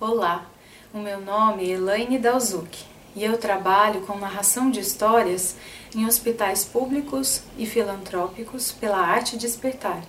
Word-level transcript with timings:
Olá, 0.00 0.46
o 0.94 0.98
meu 0.98 1.20
nome 1.20 1.70
é 1.70 1.74
Elaine 1.74 2.18
Dalzuc 2.18 2.86
e 3.14 3.22
eu 3.22 3.36
trabalho 3.36 4.00
com 4.06 4.16
narração 4.16 4.70
de 4.70 4.80
histórias 4.80 5.56
em 5.94 6.06
hospitais 6.06 6.64
públicos 6.64 7.42
e 7.58 7.66
filantrópicos 7.66 8.72
pela 8.72 8.96
Arte 8.96 9.36
Despertar. 9.36 10.02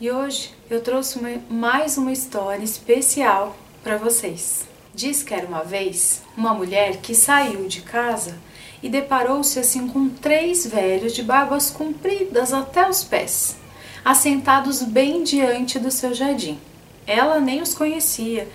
E 0.00 0.10
hoje 0.10 0.54
eu 0.70 0.80
trouxe 0.80 1.18
uma, 1.18 1.28
mais 1.50 1.98
uma 1.98 2.12
história 2.12 2.64
especial 2.64 3.54
para 3.82 3.98
vocês. 3.98 4.66
Diz 4.94 5.22
que 5.22 5.34
era 5.34 5.46
uma 5.46 5.62
vez 5.62 6.22
uma 6.34 6.54
mulher 6.54 6.96
que 7.02 7.14
saiu 7.14 7.68
de 7.68 7.82
casa 7.82 8.38
e 8.82 8.88
deparou-se 8.88 9.58
assim 9.58 9.86
com 9.86 10.08
três 10.08 10.66
velhos 10.66 11.12
de 11.12 11.22
barbas 11.22 11.68
compridas 11.68 12.54
até 12.54 12.88
os 12.88 13.04
pés, 13.04 13.58
assentados 14.02 14.82
bem 14.82 15.22
diante 15.22 15.78
do 15.78 15.90
seu 15.90 16.14
jardim. 16.14 16.58
Ela 17.06 17.38
nem 17.38 17.60
os 17.60 17.74
conhecia 17.74 18.48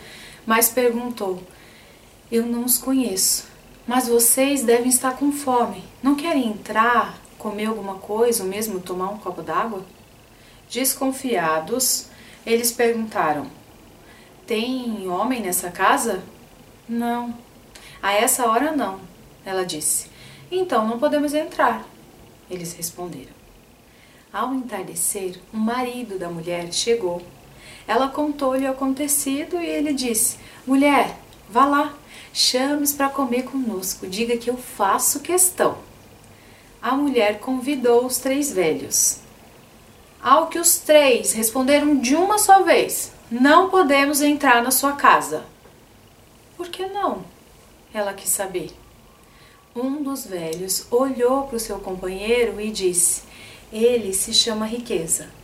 mas 0.50 0.68
perguntou: 0.68 1.44
Eu 2.32 2.44
não 2.44 2.66
os 2.66 2.80
conheço, 2.80 3.48
mas 3.86 4.08
vocês 4.08 4.64
devem 4.64 4.90
estar 4.90 5.16
com 5.16 5.32
fome. 5.32 5.84
Não 6.02 6.16
querem 6.16 6.48
entrar, 6.48 7.20
comer 7.38 7.68
alguma 7.68 8.00
coisa 8.00 8.42
ou 8.42 8.50
mesmo 8.50 8.80
tomar 8.80 9.12
um 9.12 9.20
copo 9.20 9.44
d'água? 9.44 9.86
Desconfiados, 10.68 12.08
eles 12.44 12.72
perguntaram: 12.72 13.46
Tem 14.48 15.08
homem 15.08 15.40
nessa 15.40 15.70
casa? 15.70 16.24
Não. 16.88 17.38
A 18.02 18.14
essa 18.14 18.48
hora 18.48 18.72
não, 18.72 19.00
ela 19.46 19.64
disse. 19.64 20.08
Então 20.50 20.88
não 20.88 20.98
podemos 20.98 21.36
entrar. 21.36 21.86
Eles 22.50 22.74
responderam. 22.74 23.38
Ao 24.34 24.52
entardecer, 24.52 25.40
o 25.54 25.58
marido 25.58 26.18
da 26.18 26.28
mulher 26.28 26.74
chegou 26.74 27.22
ela 27.90 28.08
contou-lhe 28.08 28.68
o 28.68 28.72
acontecido 28.72 29.60
e 29.60 29.66
ele 29.66 29.94
disse: 29.94 30.38
Mulher, 30.64 31.18
vá 31.50 31.66
lá, 31.66 31.96
chame-os 32.32 32.94
para 32.94 33.10
comer 33.10 33.46
conosco, 33.46 34.06
diga 34.06 34.38
que 34.38 34.48
eu 34.48 34.56
faço 34.56 35.22
questão. 35.22 35.76
A 36.80 36.96
mulher 36.96 37.40
convidou 37.40 38.06
os 38.06 38.20
três 38.20 38.54
velhos. 38.54 39.22
Ao 40.22 40.48
que 40.48 40.60
os 40.60 40.78
três 40.78 41.34
responderam 41.34 41.98
de 41.98 42.16
uma 42.16 42.38
só 42.38 42.62
vez: 42.62 43.12
Não 43.32 43.72
podemos 43.72 44.22
entrar 44.22 44.62
na 44.62 44.70
sua 44.70 44.92
casa. 44.92 45.44
Por 46.56 46.70
que 46.70 46.86
não? 46.86 47.24
Ela 47.92 48.14
quis 48.14 48.30
saber. 48.30 48.70
Um 49.76 50.04
dos 50.04 50.28
velhos 50.28 50.86
olhou 50.92 51.48
para 51.48 51.56
o 51.56 51.60
seu 51.60 51.80
companheiro 51.80 52.62
e 52.62 52.70
disse: 52.70 53.24
Ele 53.74 54.14
se 54.14 54.32
chama 54.32 54.68
riqueza. 54.68 55.39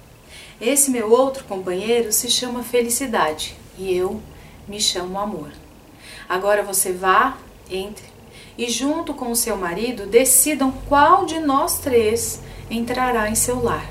Esse 0.59 0.89
meu 0.89 1.11
outro 1.11 1.43
companheiro 1.43 2.11
se 2.13 2.29
chama 2.29 2.63
Felicidade 2.63 3.55
e 3.77 3.93
eu 3.93 4.21
me 4.67 4.79
chamo 4.79 5.19
Amor. 5.19 5.51
Agora 6.29 6.63
você 6.63 6.93
vá, 6.93 7.37
entre 7.69 8.05
e, 8.57 8.69
junto 8.69 9.13
com 9.13 9.31
o 9.31 9.35
seu 9.35 9.57
marido, 9.57 10.05
decidam 10.05 10.71
qual 10.87 11.25
de 11.25 11.39
nós 11.39 11.79
três 11.79 12.39
entrará 12.71 13.29
em 13.29 13.35
seu 13.35 13.61
lar. 13.61 13.85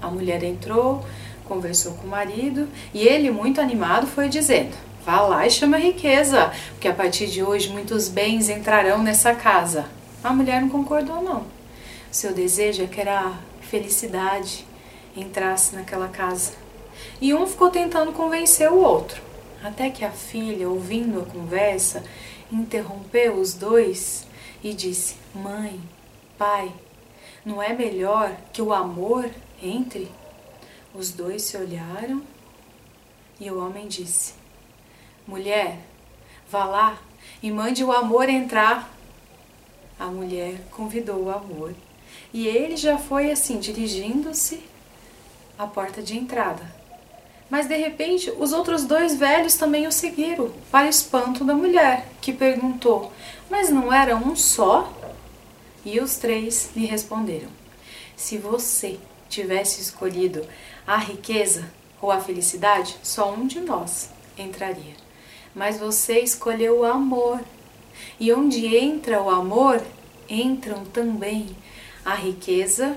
A 0.00 0.08
mulher 0.08 0.42
entrou, 0.42 1.04
conversou 1.44 1.92
com 1.92 2.06
o 2.06 2.10
marido 2.10 2.68
e 2.92 3.06
ele, 3.06 3.30
muito 3.30 3.60
animado, 3.60 4.08
foi 4.08 4.28
dizendo: 4.28 4.76
Vá 5.06 5.20
lá 5.20 5.46
e 5.46 5.50
chama 5.50 5.76
a 5.76 5.80
riqueza, 5.80 6.52
porque 6.70 6.88
a 6.88 6.94
partir 6.94 7.28
de 7.28 7.44
hoje 7.44 7.68
muitos 7.68 8.08
bens 8.08 8.48
entrarão 8.48 9.02
nessa 9.02 9.34
casa. 9.34 9.86
A 10.22 10.32
mulher 10.32 10.60
não 10.60 10.68
concordou, 10.68 11.22
não. 11.22 11.44
Seu 12.10 12.34
desejo 12.34 12.82
é 12.82 12.86
que 12.86 13.00
era 13.00 13.32
felicidade 13.60 14.66
entrasse 15.16 15.74
naquela 15.74 16.08
casa. 16.08 16.52
E 17.20 17.32
um 17.34 17.46
ficou 17.46 17.70
tentando 17.70 18.12
convencer 18.12 18.70
o 18.70 18.78
outro, 18.78 19.22
até 19.62 19.90
que 19.90 20.04
a 20.04 20.10
filha, 20.10 20.68
ouvindo 20.68 21.20
a 21.20 21.24
conversa, 21.24 22.02
interrompeu 22.50 23.34
os 23.34 23.54
dois 23.54 24.26
e 24.62 24.72
disse: 24.72 25.16
Mãe, 25.34 25.80
pai, 26.36 26.72
não 27.44 27.62
é 27.62 27.72
melhor 27.72 28.34
que 28.52 28.62
o 28.62 28.72
amor 28.72 29.30
entre? 29.62 30.10
Os 30.94 31.10
dois 31.10 31.42
se 31.42 31.56
olharam 31.56 32.22
e 33.40 33.50
o 33.50 33.64
homem 33.64 33.88
disse: 33.88 34.34
Mulher, 35.26 35.78
vá 36.50 36.64
lá 36.64 36.98
e 37.42 37.50
mande 37.50 37.82
o 37.82 37.92
amor 37.92 38.28
entrar. 38.28 38.92
A 39.98 40.06
mulher 40.06 40.60
convidou 40.70 41.24
o 41.24 41.30
amor 41.30 41.74
e 42.32 42.46
ele 42.46 42.76
já 42.76 42.98
foi 42.98 43.30
assim, 43.30 43.58
dirigindo-se 43.58 44.71
a 45.62 45.66
porta 45.66 46.02
de 46.02 46.16
entrada. 46.16 46.62
Mas 47.48 47.66
de 47.66 47.76
repente, 47.76 48.30
os 48.38 48.52
outros 48.52 48.84
dois 48.84 49.14
velhos 49.14 49.54
também 49.56 49.86
o 49.86 49.92
seguiram, 49.92 50.50
para 50.70 50.88
espanto 50.88 51.44
da 51.44 51.54
mulher, 51.54 52.08
que 52.20 52.32
perguntou: 52.32 53.12
Mas 53.50 53.68
não 53.68 53.92
era 53.92 54.16
um 54.16 54.34
só? 54.34 54.90
E 55.84 56.00
os 56.00 56.16
três 56.16 56.70
lhe 56.74 56.86
responderam: 56.86 57.48
Se 58.16 58.38
você 58.38 58.98
tivesse 59.28 59.80
escolhido 59.80 60.46
a 60.86 60.96
riqueza 60.96 61.70
ou 62.00 62.10
a 62.10 62.20
felicidade, 62.20 62.96
só 63.02 63.32
um 63.32 63.46
de 63.46 63.60
nós 63.60 64.10
entraria. 64.38 64.94
Mas 65.54 65.78
você 65.78 66.20
escolheu 66.20 66.80
o 66.80 66.84
amor. 66.84 67.40
E 68.18 68.32
onde 68.32 68.74
entra 68.76 69.22
o 69.22 69.28
amor, 69.28 69.82
entram 70.28 70.84
também 70.86 71.54
a 72.04 72.14
riqueza 72.14 72.96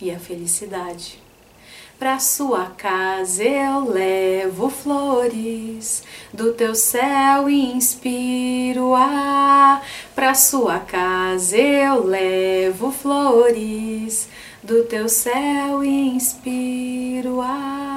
e 0.00 0.10
a 0.10 0.18
felicidade. 0.18 1.22
Pra 2.02 2.18
sua 2.18 2.66
casa 2.76 3.44
eu 3.44 3.88
levo 3.88 4.68
flores, 4.68 6.02
do 6.32 6.52
teu 6.52 6.74
céu 6.74 7.48
inspiro 7.48 8.92
ar. 8.92 9.80
Pra 10.12 10.34
sua 10.34 10.80
casa 10.80 11.56
eu 11.56 12.04
levo 12.04 12.90
flores, 12.90 14.28
do 14.64 14.82
teu 14.82 15.08
céu 15.08 15.84
inspiro 15.84 17.40
ar. 17.40 17.91